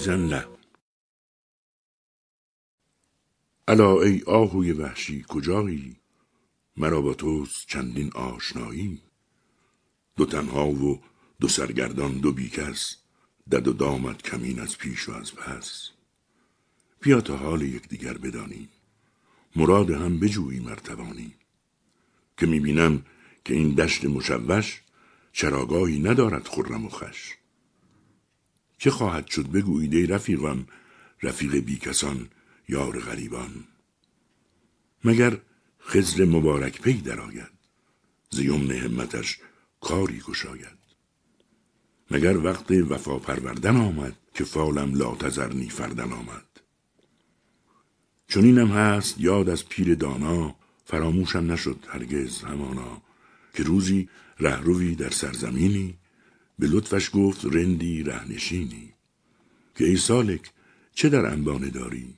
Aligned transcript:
ایزن 0.00 0.26
لب 0.26 0.58
الا 3.68 4.02
ای 4.02 4.22
آهوی 4.26 4.72
وحشی 4.72 5.24
کجایی؟ 5.28 5.96
مرا 6.76 7.00
با 7.00 7.14
توست 7.14 7.66
چندین 7.68 8.12
آشنایی. 8.12 9.02
دو 10.16 10.26
تنها 10.26 10.68
و 10.68 11.00
دو 11.40 11.48
سرگردان 11.48 12.12
دو 12.12 12.32
بیکس 12.32 12.96
دد 13.50 13.68
و 13.68 13.72
دامت 13.72 14.22
کمین 14.22 14.60
از 14.60 14.78
پیش 14.78 15.08
و 15.08 15.12
از 15.12 15.34
پس. 15.34 15.90
بیا 17.00 17.20
تا 17.20 17.36
حال 17.36 17.62
یکدیگر 17.62 18.18
بدانیم 18.18 18.68
مراد 19.56 19.90
هم 19.90 20.20
بجویی 20.20 20.60
مرتبانی. 20.60 21.34
که 22.36 22.46
می‌بینم 22.46 23.04
که 23.44 23.54
این 23.54 23.74
دشت 23.74 24.04
مشوش 24.04 24.82
چراگاهی 25.32 25.98
ندارد 25.98 26.48
خرم 26.48 26.86
و 26.86 26.88
خش. 26.88 27.39
چه 28.80 28.90
خواهد 28.90 29.26
شد 29.26 29.46
بگویید 29.46 29.94
ای 29.94 30.06
رفیقم 30.06 30.66
رفیق 31.22 31.54
بیکسان 31.56 32.28
یار 32.68 33.00
غریبان؟ 33.00 33.64
مگر 35.04 35.38
خزر 35.80 36.24
مبارک 36.24 36.82
پی 36.82 36.92
درآید 36.92 37.50
ز 38.30 38.38
یمن 38.38 38.70
همتش 38.70 39.38
کاری 39.80 40.20
گشاید؟ 40.20 40.80
مگر 42.10 42.36
وقت 42.36 42.70
وفا 42.70 43.18
پروردن 43.18 43.76
آمد 43.76 44.16
که 44.34 44.44
فالم 44.44 44.94
لا 44.94 45.14
تذرنی 45.14 45.68
فردن 45.68 46.12
آمد؟ 46.12 46.46
چون 48.28 48.44
اینم 48.44 48.68
هست 48.70 49.20
یاد 49.20 49.48
از 49.48 49.68
پیر 49.68 49.94
دانا 49.94 50.56
فراموشم 50.84 51.52
نشد 51.52 51.84
هرگز 51.88 52.42
همانا 52.42 53.02
که 53.54 53.62
روزی 53.62 54.08
رهروی 54.38 54.94
در 54.94 55.10
سرزمینی 55.10 55.99
به 56.60 56.66
لطفش 56.66 57.10
گفت 57.14 57.44
رندی 57.44 58.02
رهنشینی 58.02 58.92
که 59.74 59.84
ای 59.84 59.96
سالک 59.96 60.52
چه 60.94 61.08
در 61.08 61.26
انبانه 61.26 61.70
داری؟ 61.70 62.14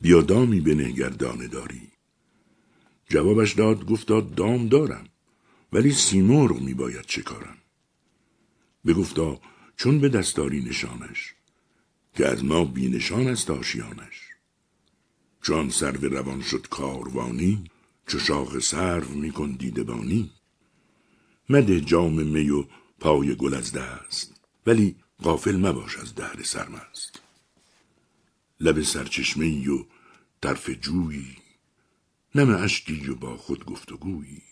بیا 0.00 0.22
دامی 0.22 0.60
به 0.60 0.74
نگر 0.74 1.08
دانه 1.08 1.48
داری. 1.48 1.88
جوابش 3.08 3.52
داد 3.52 3.86
گفتا 3.86 4.20
دام 4.20 4.68
دارم 4.68 5.08
ولی 5.72 5.92
سیمرغ 5.92 6.60
می 6.60 6.74
باید 6.74 7.06
چه 7.06 7.22
کارم؟ 7.22 7.58
بگفتا 8.86 9.40
چون 9.76 10.00
به 10.00 10.08
دستاری 10.08 10.62
نشانش 10.62 11.34
که 12.14 12.26
از 12.26 12.44
ما 12.44 12.64
بی 12.64 12.88
نشان 12.88 13.26
است 13.26 13.50
آشیانش. 13.50 14.20
چون 15.42 15.70
سرو 15.70 16.08
روان 16.08 16.42
شد 16.42 16.66
کاروانی 16.70 17.64
چو 18.06 18.18
شاخ 18.18 18.58
سرو 18.58 19.14
میکن 19.14 19.50
دیده 19.50 19.82
بانی 19.82 20.30
مده 21.48 21.80
جام 21.80 22.26
می 22.26 22.50
و 22.50 22.64
پای 23.00 23.34
گل 23.34 23.54
از 23.54 23.72
دست 23.72 24.40
ولی 24.66 24.96
غافل 25.22 25.56
مباش 25.56 25.96
از 25.96 26.14
دهر 26.14 26.42
سرمست 26.42 27.20
لب 28.60 28.82
سرچشمه 28.82 29.68
و 29.68 29.84
طرف 30.42 30.70
جویی 30.70 31.36
نم 32.34 32.50
اشکی 32.50 33.08
و 33.08 33.14
با 33.14 33.36
خود 33.36 33.64
گفتگویی. 33.64 34.42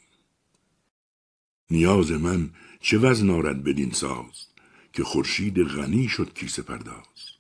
نیاز 1.71 2.11
من 2.11 2.51
چه 2.81 2.99
وزن 2.99 3.31
آرد 3.31 3.65
بدین 3.65 3.93
ساز 3.93 4.47
که 4.93 5.05
خورشید 5.05 5.63
غنی 5.63 6.09
شد 6.09 6.35
کیسه 6.35 6.63
پرداز؟ 6.63 7.37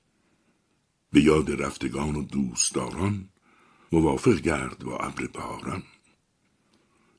به 1.12 1.20
یاد 1.20 1.62
رفتگان 1.62 2.16
و 2.16 2.22
دوستداران 2.22 3.28
موافق 3.92 4.40
گرد 4.40 4.78
با 4.78 4.98
ابر 4.98 5.26
بهاران 5.26 5.82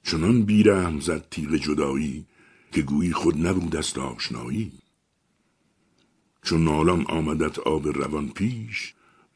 چنان 0.03 0.43
بیرحم 0.43 0.99
زد 0.99 1.29
تیغ 1.29 1.55
جدایی 1.55 2.25
که 2.71 2.81
گویی 2.81 3.13
خود 3.13 3.47
نبود 3.47 3.75
است 3.75 3.97
آشنایی 3.97 4.71
چون 6.43 6.63
نالان 6.63 7.05
آمدت 7.05 7.59
آب 7.59 7.87
روان 7.87 8.29
پیش 8.29 8.93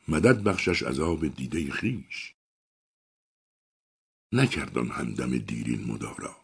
مدد 0.07 0.43
بخشش 0.43 0.83
از 0.83 0.99
آب 0.99 1.27
دیده 1.27 1.71
خیش 1.71 2.33
نکردان 4.33 4.87
همدم 4.87 5.37
دیرین 5.37 5.83
مدارا. 5.87 6.35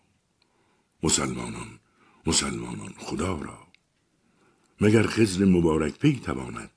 مسلمانان 1.03 1.79
مسلمانان 2.25 2.93
خدا 2.97 3.35
را. 3.35 3.67
مگر 4.81 5.07
خزر 5.07 5.45
مبارک 5.45 5.99
پی 5.99 6.19
تواند 6.19 6.71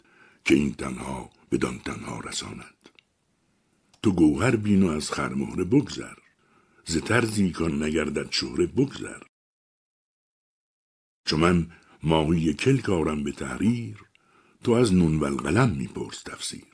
که 0.45 0.55
این 0.55 0.75
تنها 0.75 1.31
بدان 1.53 1.79
تنها 1.79 2.21
رساند؟ 2.21 2.89
تو 4.03 4.13
گوهر 4.13 4.57
بین 4.57 4.83
و 4.83 4.89
از 4.89 5.11
خرمهره 5.11 5.65
بگذر. 5.65 6.17
ز 6.85 6.97
ترزی 6.99 7.53
کن 7.53 7.83
نگردد 7.83 8.31
شهره 8.31 8.67
بگذر. 8.67 9.23
چو 11.31 11.37
من 11.37 11.67
ماهی 12.03 12.55
کل 12.55 12.79
کارم 12.79 13.25
به 13.25 13.33
تحریر 13.33 13.97
تو 14.65 14.73
از 14.73 14.95
نون 14.95 15.19
و 15.19 15.25
القلم 15.25 15.71
میپرس 15.71 16.23
تفسیر. 16.23 16.73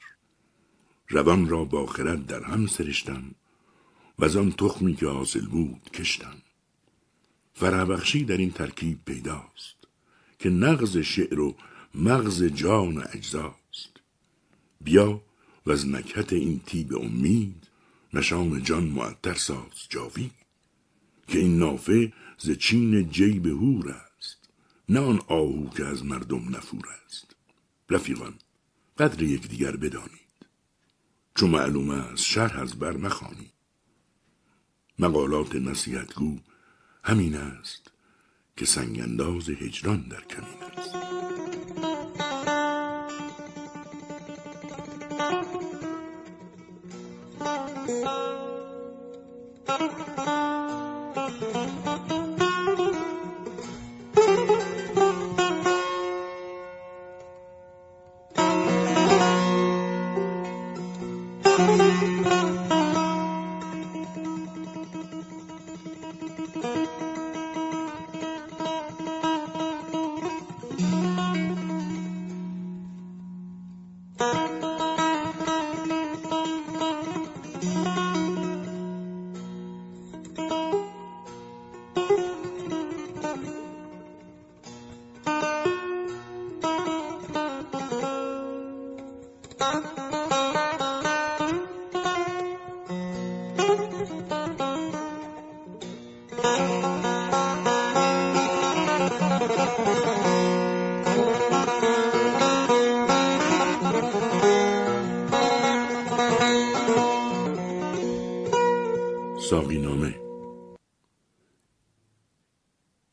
روان 1.09 1.49
را 1.49 1.65
با 1.65 1.87
خرد 1.87 2.27
در 2.27 2.43
هم 2.43 2.67
سرشتم 2.67 3.35
و 4.19 4.25
از 4.25 4.37
آن 4.37 4.53
تخمی 4.53 4.95
که 4.95 5.07
حاصل 5.07 5.47
بود 5.47 5.91
کشتم. 5.95 6.37
فرهبخشی 7.55 8.25
در 8.25 8.37
این 8.37 8.51
ترکیب 8.51 8.99
پیداست 9.05 9.77
که 10.39 10.51
نغز 10.51 10.99
شعر 10.99 11.41
و 11.41 11.57
مغز 11.95 12.43
جان 12.43 13.05
اجزاست. 13.13 14.01
بیا 14.81 15.23
و 15.67 15.73
از 15.73 15.89
نکهت 15.89 16.33
این 16.33 16.61
تیب 16.67 16.97
امید 16.97 17.69
نشان 18.15 18.63
جان 18.63 18.85
معطر 18.85 19.35
ساز 19.35 19.87
جاوید 19.89 20.33
که 21.29 21.39
این 21.39 21.59
نافه 21.59 22.13
ز 22.39 22.51
چین 22.51 23.11
جیب 23.11 23.47
هور 23.47 24.07
نه 24.89 25.01
آن 25.01 25.21
آهو 25.29 25.71
که 25.71 25.85
از 25.85 26.05
مردم 26.05 26.57
نفور 26.57 26.89
است. 27.07 27.37
رفیقان 27.91 28.35
قدر 28.99 29.23
یکدیگر 29.23 29.77
بدانید. 29.77 30.47
چون 31.35 31.51
معلوم 31.51 31.91
است 31.91 32.25
شرح 32.25 32.59
از 32.59 32.79
بر 32.79 32.97
مخوانید. 32.97 33.53
مقالات 34.99 35.57
نصیحتگو 35.57 36.39
همین 37.05 37.37
است 37.37 37.91
که 38.57 38.65
سنگانداز 38.65 39.49
هجران 39.49 40.09
در 40.09 40.25
کمین 40.25 40.63
است. 40.63 40.97
ساقی 49.67 50.56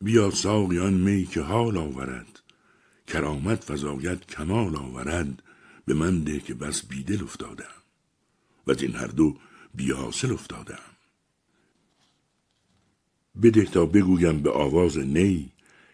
بیا 0.03 0.31
ساقیان 0.31 0.93
می 0.93 1.25
که 1.25 1.41
حال 1.41 1.77
آورد. 1.77 2.39
کرامت 3.07 3.63
فزاید 3.63 4.25
کمال 4.25 4.75
آورد. 4.75 5.43
به 5.85 5.93
من 5.93 6.19
ده 6.19 6.39
که 6.39 6.53
بس 6.53 6.85
بیدل 6.85 7.23
افتادم. 7.23 7.75
و 8.67 8.71
از 8.71 8.81
این 8.81 8.95
هر 8.95 9.07
دو 9.07 9.37
بی 9.75 9.91
حاصل 9.91 10.31
افتادم. 10.31 10.79
بده 13.43 13.65
تا 13.65 13.85
بگویم 13.85 14.41
به 14.41 14.51
آواز 14.51 14.97
نی 14.97 15.51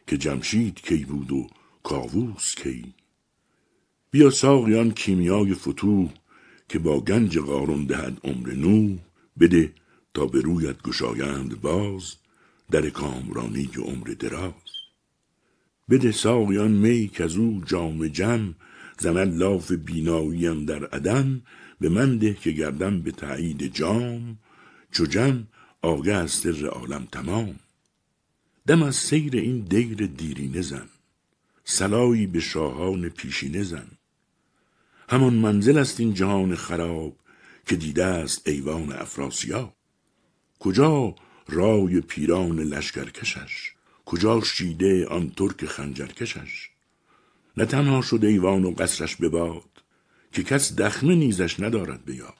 که 0.07 0.17
جمشید 0.17 0.81
کی 0.81 1.05
بود 1.05 1.31
و 1.31 1.47
کاووس 1.83 2.55
کی. 2.55 2.93
بیا 4.11 4.29
ساقیان 4.29 4.91
کیمیای 4.91 5.53
فتوح 5.53 6.09
که 6.69 6.79
با 6.79 6.99
گنج 6.99 7.37
قارون 7.37 7.85
دهد 7.85 8.19
عمر 8.23 8.53
نو 8.53 8.97
بده 9.39 9.73
تا 10.13 10.25
به 10.25 10.41
رویت 10.41 10.81
گشایند 10.81 11.61
باز. 11.61 12.15
در 12.71 12.89
کامرانی 12.89 13.65
که 13.65 13.81
عمر 13.81 14.07
دراز. 14.19 14.53
بده 15.89 16.11
ساقیان 16.11 16.71
می 16.71 17.07
که 17.07 17.23
او 17.23 17.61
جام 17.65 18.07
جم 18.07 18.55
زند 18.99 19.37
لاف 19.37 19.71
بیناییم 19.71 20.65
در 20.65 20.85
عدم 20.85 21.41
به 21.79 21.89
من 21.89 22.17
ده 22.17 22.33
که 22.33 22.51
گردم 22.51 23.01
به 23.01 23.11
تایید 23.11 23.73
جام. 23.73 24.37
چو 24.91 25.05
جم 25.05 25.47
آگه 25.81 26.13
از 26.13 26.31
سر 26.31 26.65
عالم 26.65 27.07
تمام. 27.11 27.59
دم 28.67 28.83
از 28.83 28.95
سیر 28.95 29.35
این 29.35 29.59
دیر 29.59 30.07
دیرینه 30.07 30.61
زن 30.61 30.89
سلایی 31.63 32.27
به 32.27 32.39
شاهان 32.39 33.09
پیشینه 33.09 33.63
زن. 33.63 33.87
همان 35.09 35.33
منزل 35.33 35.77
است 35.77 35.99
این 35.99 36.13
جهان 36.13 36.55
خراب 36.55 37.15
که 37.65 37.75
دیده 37.75 38.05
است 38.05 38.47
ایوان 38.47 38.91
افراسیاب. 38.91 39.73
کجا 40.59 41.15
رای 41.49 42.01
پیران 42.01 42.59
لشکرکشش. 42.59 43.71
کجا 44.05 44.41
شیده 44.41 45.07
آن 45.07 45.29
ترک 45.29 45.65
خنجرکشش؟ 45.65 46.69
نه 47.57 47.65
تنها 47.65 48.01
شد 48.01 48.25
ایوان 48.25 48.65
و 48.65 48.71
قصرش 48.71 49.15
بباد 49.15 49.83
که 50.31 50.43
کس 50.43 50.75
دخمه 50.75 51.15
نیزش 51.15 51.59
ندارد 51.59 52.05
به 52.05 52.15
یاد. 52.15 52.33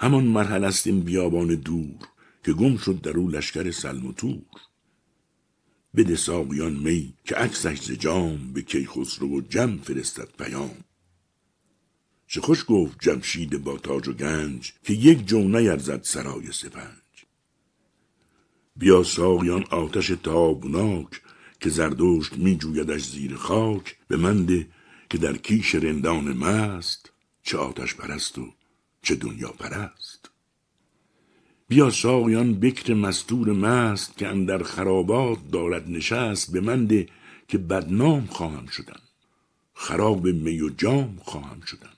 همان 0.00 0.24
مرحله 0.24 0.66
است 0.66 0.86
این 0.86 1.00
بیابان 1.00 1.54
دور 1.54 2.08
که 2.44 2.52
گم 2.52 2.76
شد 2.76 3.00
در 3.00 3.16
او 3.16 3.28
لشکر 3.28 3.70
سلم 3.70 4.06
و 4.06 4.12
تور. 4.12 4.60
بده 5.96 6.16
ساقیان 6.16 6.72
می 6.72 7.14
که 7.24 7.34
عکسش 7.34 7.80
ز 7.82 7.92
جام 7.92 8.52
به 8.52 8.62
کیخسرو 8.62 9.38
و 9.38 9.40
جم 9.40 9.78
فرستد 9.78 10.28
پیام. 10.38 10.76
چه 12.26 12.40
خوش 12.40 12.64
گفت 12.68 12.98
جمشید 13.00 13.62
با 13.64 13.78
تاج 13.78 14.08
و 14.08 14.12
گنج 14.12 14.72
که 14.82 14.92
یک 14.92 15.26
جو 15.26 15.48
نیرزد 15.48 16.02
سرای 16.02 16.52
سپنج. 16.52 17.03
بیا 18.76 19.02
ساقیان 19.02 19.64
آتش 19.64 20.08
تابناک 20.08 21.22
که 21.60 21.70
زردشت 21.70 22.32
می 22.32 22.56
جویدش 22.56 23.04
زیر 23.04 23.34
خاک. 23.34 23.96
به 24.08 24.16
منده 24.16 24.66
که 25.10 25.18
در 25.18 25.36
کیش 25.36 25.74
رندان 25.74 26.32
مست 26.32 27.12
چه 27.42 27.58
آتش 27.58 27.94
پرست 27.94 28.38
و 28.38 28.54
چه 29.02 29.14
دنیا 29.14 29.48
پرست. 29.48 30.30
بیا 31.68 31.90
ساقیان 31.90 32.60
بکر 32.60 32.94
مستور 32.94 33.52
مست 33.52 34.18
که 34.18 34.28
اندر 34.28 34.62
خرابات 34.62 35.38
دارد 35.52 35.90
نشست. 35.90 36.52
به 36.52 36.60
منده 36.60 37.08
که 37.48 37.58
بدنام 37.58 38.26
خواهم 38.26 38.66
شدن 38.66 39.00
خراب 39.74 40.26
می 40.26 40.60
و 40.60 40.68
جام 40.68 41.16
خواهم 41.22 41.60
شدن 41.60 41.93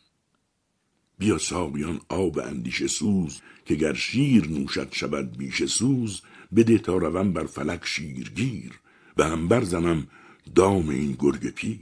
بیا 1.19 1.39
ساقیان 1.39 2.01
آب 2.09 2.39
اندیشه 2.39 2.87
سوز 2.87 3.41
که 3.65 3.75
گر 3.75 3.95
شیر 3.95 4.49
نوشد 4.49 4.93
شود 4.93 5.37
بیش 5.37 5.65
سوز 5.65 6.23
بده 6.57 6.79
تا 6.79 6.97
روم 6.97 7.33
بر 7.33 7.47
فلک 7.47 7.87
شیرگیر 7.87 8.73
به 9.17 9.27
هم 9.27 9.49
برزنم 9.49 10.07
دام 10.55 10.89
این 10.89 11.17
گرگ 11.19 11.51
پیر. 11.51 11.81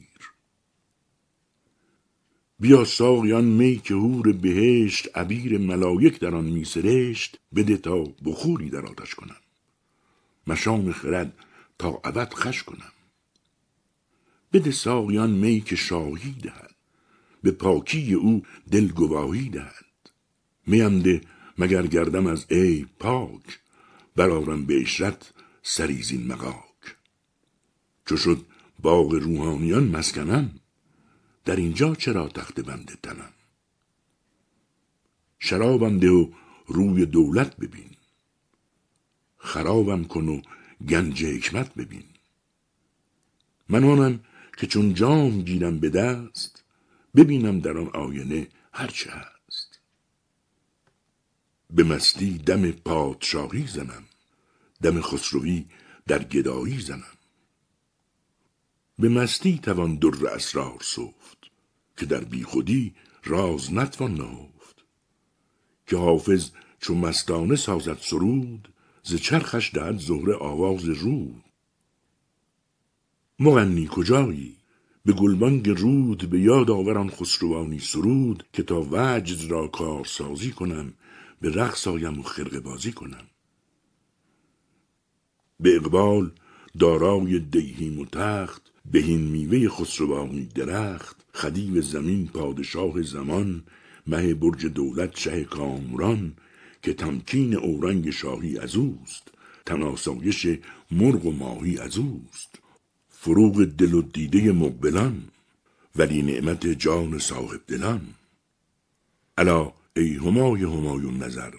بیا 2.61 2.85
ساقیان 2.85 3.45
می 3.45 3.79
که 3.85 3.95
هور 3.95 4.33
بهشت 4.33 5.19
عبیر 5.19 5.59
ملایک 5.59 6.21
در 6.21 6.35
آن 6.35 6.45
می 6.45 6.65
سرشت 6.65 7.39
بده 7.55 7.77
تا 7.77 8.05
بخوری 8.25 8.71
در 8.71 8.87
آتش 8.87 9.15
کنم. 9.15 9.37
مشام 10.47 10.93
خرد 10.93 11.33
تا 11.79 12.01
ابد 12.05 12.35
خش 12.35 12.63
کنم. 12.63 12.93
بده 14.53 14.71
ساقیان 14.71 15.31
می 15.31 15.61
که 15.61 15.77
شاهی 15.77 16.33
دهد 16.43 16.74
به 17.45 17.51
پاکی 17.51 18.15
او 18.15 18.43
دل 18.71 18.89
گواهی 18.89 19.49
دهد. 19.49 19.85
میم 20.67 20.99
ده 20.99 21.21
مگر 21.59 21.87
گردم 21.87 22.27
از 22.27 22.47
ای 22.51 22.87
پاک 22.99 23.61
برارم 24.17 24.67
به 24.67 24.81
اشرت 24.81 25.33
سریزین 25.63 26.27
مقاک 26.27 26.97
چو 28.07 28.17
شد 28.17 28.47
باغ 28.79 29.15
روحانیان 29.15 29.85
مسکنم 29.85 30.61
در 31.45 31.57
اینجا 31.57 31.95
چرا 31.95 32.29
تخت 32.29 32.61
بند 32.61 32.99
تنم؟ 33.03 33.33
شرابم 35.39 35.99
ده 35.99 36.11
و 36.11 36.31
روی 36.67 37.07
دولت 37.07 37.57
ببین 37.57 37.91
خرابم 39.37 40.05
کن 40.05 40.29
و 40.29 40.41
گنج 40.89 41.25
حکمت 41.25 41.75
ببین. 41.75 42.05
من 43.69 43.85
آنم 43.85 44.21
که 44.57 44.67
چون 44.67 44.95
جام 44.95 45.43
گیرم 45.43 45.79
به 45.79 45.89
دست 45.89 46.64
ببینم 47.17 47.61
در 47.61 47.79
آن 47.79 47.89
آینه 47.89 48.49
هرچه 48.73 49.11
هست. 49.11 49.81
به 51.71 51.85
مستی 51.85 52.39
دم 52.39 52.71
پادشاهی 52.71 53.67
زنم 53.67 54.05
دم 54.83 55.01
خسروی 55.01 55.67
در 56.07 56.25
گدایی 56.25 56.81
زنم. 56.81 57.17
به 58.99 59.09
مستی 59.09 59.59
توان 59.59 59.97
در 59.97 60.29
اسرار 60.29 60.79
سفت 60.83 61.39
که 61.97 62.07
در 62.07 62.25
بیخودی 62.25 62.95
راز 63.25 63.73
نتوان 63.73 64.15
نهفت. 64.15 64.85
که 65.87 65.97
حافظ 65.97 66.51
چون 66.81 66.97
مستانه 66.97 67.57
سازد 67.57 67.99
سرود 68.01 68.75
ز 69.03 69.15
چرخش 69.15 69.75
دهد 69.75 69.99
زهره 69.99 70.35
آواز 70.35 70.85
رود. 70.85 71.45
مغنی 73.39 73.89
کجایی؟ 73.93 74.57
به 75.07 75.13
گلبانگ 75.13 75.69
رود 75.69 76.31
به 76.31 76.41
یاد 76.41 76.71
آوران 76.71 77.11
خسروانی 77.11 77.79
سرود 77.79 78.45
که 78.53 78.63
تا 78.63 78.87
وجد 78.91 79.51
را 79.51 79.69
کارسازی 79.69 80.51
کنم 80.51 80.93
به 81.41 81.51
رقص 81.51 81.89
آیم 81.89 82.19
و 82.19 82.23
خرقه 82.23 82.61
بازی 82.61 82.93
کنم. 82.93 83.27
به 85.61 85.77
اقبال 85.77 86.31
دارای 86.79 87.39
دیهیم 87.39 87.99
و 87.99 88.05
تخت 88.05 88.73
بهین 88.93 89.21
میوه 89.21 89.69
خسروانی 89.69 90.47
درخت 90.55 91.25
خدیو 91.35 91.83
زمین 91.83 92.27
پادشاه 92.27 93.03
زمان 93.03 93.65
مه 94.07 94.35
برج 94.35 94.67
دولت 94.67 95.17
شه 95.17 95.45
کامران 95.45 96.33
که 96.83 96.95
تمکین 96.95 97.57
اورنگ 97.57 98.11
شاهی 98.11 98.59
از 98.59 98.77
اوست 98.77 99.29
تناسایش 99.67 100.47
مرغ 100.91 101.27
و 101.27 101.33
ماهی 101.33 101.79
از 101.79 101.99
اوست 101.99 102.64
فروغ 103.25 103.65
دل 103.65 103.95
و 103.95 104.03
دیده 104.03 104.53
مقبلان 104.53 105.29
ولی 105.97 106.23
نعمت 106.23 106.67
جان 106.67 107.19
صاحب 107.19 107.61
دلان. 107.67 108.15
الا 109.39 109.73
ای 109.97 110.17
همای 110.17 110.63
همایون 110.63 111.23
نظر 111.23 111.55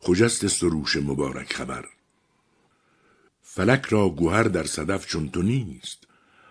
خجست 0.00 0.46
سروش 0.46 0.96
مبارک 0.96 1.52
خبر. 1.52 1.84
فلک 3.42 3.84
را 3.84 4.08
گوهر 4.08 4.42
در 4.42 4.64
صدف 4.64 5.06
چون 5.06 5.28
تو 5.28 5.42
نیست 5.42 5.98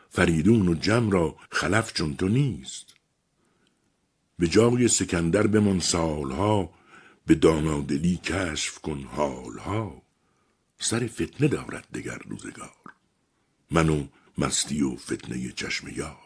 فریدون 0.10 0.68
و 0.68 0.74
جم 0.74 1.10
را 1.10 1.36
خلف 1.52 1.94
چون 1.94 2.16
تو 2.16 2.28
نیست. 2.28 2.96
به 4.40 4.48
جای 4.48 4.88
سکندر 4.88 5.48
بمان 5.48 5.80
سالها 5.80 6.70
به 7.26 7.36
دانادلی 7.36 8.18
کشف 8.18 8.80
کن 8.80 9.04
حالها. 9.04 10.02
سر 10.80 11.08
فتنه 11.08 11.48
دارد 11.48 11.88
دگر 11.94 12.22
روزگار. 12.28 12.91
من 13.72 14.10
مستی 14.38 14.82
و 14.82 14.96
فتنه 14.96 15.52
چشم 15.52 15.88
یار. 15.88 16.18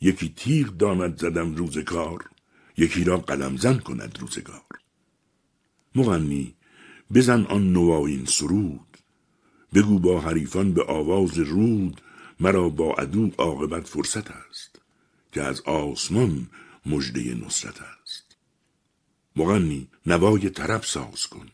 یکی 0.00 0.28
تیغ 0.36 0.68
داند 0.68 1.18
زدم 1.18 1.54
روزگار 1.54 2.30
یکی 2.76 3.04
را 3.04 3.16
قلم 3.16 3.56
زن 3.56 3.78
کند 3.78 4.18
روزگار. 4.20 4.64
مغنی 5.94 6.54
بزن 7.14 7.44
آن 7.44 7.72
نوایین 7.72 8.24
سرود. 8.24 8.98
بگو 9.74 9.98
با 9.98 10.20
حریفان 10.20 10.72
به 10.72 10.84
آواز 10.84 11.38
رود 11.38 12.00
مرا 12.40 12.68
با 12.68 12.94
عدو 12.94 13.30
عاقبت 13.38 13.86
فرصت 13.86 14.30
است 14.30 14.80
که 15.32 15.42
از 15.42 15.60
آسمان 15.60 16.46
مژده 16.86 17.34
نصرت 17.34 17.80
است. 17.80 18.36
مغنی 19.36 19.88
نوای 20.06 20.50
طرب 20.50 20.82
ساز 20.82 21.26
کن 21.26 21.48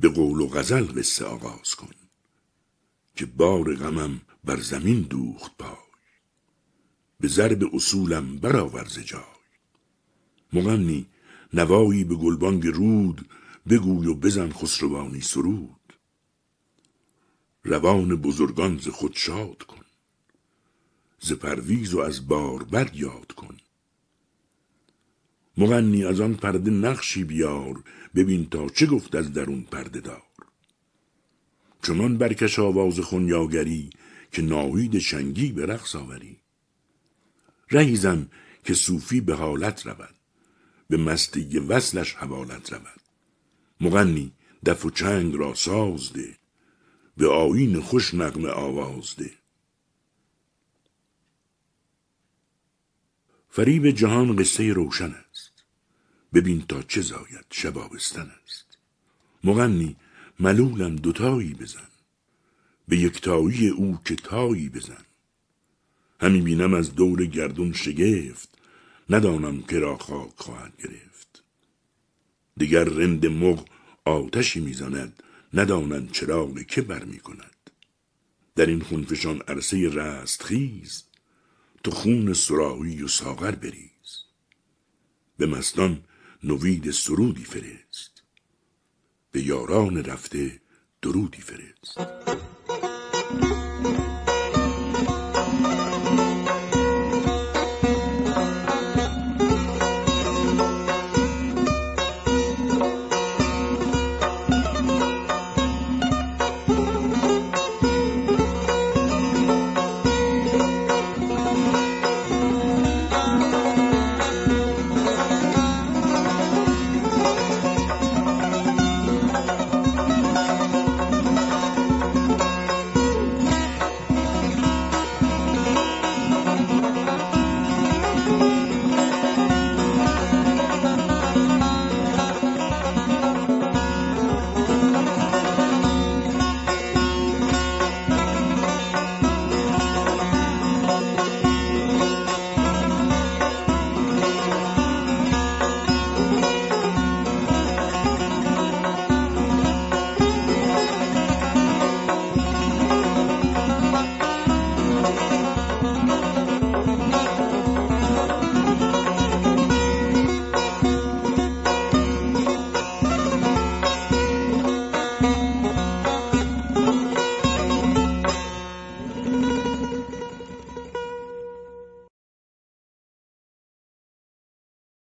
به 0.00 0.08
قول 0.08 0.40
و 0.40 0.48
غزل 0.48 0.84
قصه 0.84 1.24
آغاز 1.24 1.74
کن. 1.74 2.03
که 3.16 3.26
بار 3.26 3.74
غمم 3.74 4.20
بر 4.44 4.60
زمین 4.60 5.00
دوخت 5.00 5.56
پای. 5.58 5.76
به 7.20 7.28
ضرب 7.28 7.74
اصولم 7.74 8.38
برآور 8.38 8.84
جای. 8.84 9.22
مغنی 10.52 11.06
نوایی 11.52 12.04
به 12.04 12.14
گلبانگ 12.14 12.66
رود 12.66 13.28
بگوی 13.68 14.06
و 14.06 14.14
بزن 14.14 14.50
خسروانی 14.50 15.20
سرود. 15.20 15.92
روان 17.64 18.16
بزرگان 18.16 18.78
ز 18.78 18.88
خود 18.88 19.14
شاد 19.16 19.62
کن. 19.62 19.84
ز 21.20 21.32
پرویز 21.32 21.94
و 21.94 22.00
از 22.00 22.28
بر 22.70 22.90
یاد 22.94 23.32
کن. 23.32 23.56
مغنی 25.56 26.04
از 26.04 26.20
آن 26.20 26.34
پرده 26.34 26.70
نقشی 26.70 27.24
بیار 27.24 27.84
ببین 28.14 28.48
تا 28.50 28.68
چه 28.68 28.86
گفت 28.86 29.14
از 29.14 29.32
درون 29.32 29.62
پرده 29.62 30.00
دار. 30.00 30.33
چنان 31.84 32.18
برکش 32.18 32.58
آواز 32.58 33.00
خونیاگری 33.00 33.90
که 34.32 34.42
ناوید 34.42 34.98
شنگی 34.98 35.52
به 35.52 35.66
رقص 35.66 35.96
آوری. 35.96 36.40
رهیزم 37.70 38.28
که 38.64 38.74
صوفی 38.74 39.20
به 39.20 39.34
حالت 39.34 39.86
رود 39.86 40.14
به 40.88 40.96
مستی 40.96 41.58
وصلش 41.58 42.14
حوالت 42.14 42.72
رود. 42.72 43.00
مغنی 43.80 44.32
دف 44.66 44.84
و 44.84 44.90
چنگ 44.90 45.34
را 45.34 45.54
ساز 45.54 46.12
ده 46.12 46.38
به 47.16 47.28
آیین 47.28 47.80
خوش 47.80 48.14
نغمه 48.14 48.48
آواز 48.48 49.16
ده. 49.16 49.30
فریب 53.50 53.90
جهان 53.90 54.36
قصه 54.36 54.72
روشن 54.72 55.14
است 55.30 55.64
ببین 56.34 56.66
تا 56.66 56.82
چه 56.82 57.00
زاید 57.00 57.46
شبابستن 57.50 58.30
است. 58.44 58.78
مغنی 59.44 59.96
ملولم 60.40 60.96
دوتایی 60.96 61.54
بزن. 61.54 61.88
به 62.88 62.98
یکتایی 62.98 63.68
او 63.68 63.98
که 64.04 64.16
تایی 64.16 64.68
بزن. 64.68 65.04
همی 66.20 66.40
بینم 66.40 66.74
از 66.74 66.94
دور 66.94 67.26
گردون 67.26 67.72
شگفت 67.72 68.58
ندانم 69.10 69.62
که 69.62 69.78
را 69.78 69.96
خاک 69.96 70.32
خواهد 70.36 70.72
گرفت. 70.78 71.44
دیگر 72.56 72.84
رند 72.84 73.26
مغ 73.26 73.68
آتشی 74.04 74.60
می‌زند 74.60 75.22
ندانند 75.54 76.12
چراغ 76.12 76.58
که 76.62 76.82
بر 76.82 77.04
می 77.04 77.18
کند 77.18 77.70
در 78.56 78.66
این 78.66 78.80
خونفشان 78.80 79.40
عرصه 79.48 79.88
رست 79.88 80.42
خیز 80.42 81.04
تو 81.84 81.90
خون 81.90 82.32
سراحی 82.32 83.02
و 83.02 83.08
ساغر 83.08 83.50
بریز. 83.50 84.24
به 85.36 85.46
مستان 85.46 86.04
نوید 86.42 86.90
سرودی 86.90 87.44
فرست. 87.44 88.13
به 89.34 89.46
یاران 89.46 90.04
رفته 90.04 90.60
درودی 91.02 91.40
فرست. 91.40 91.98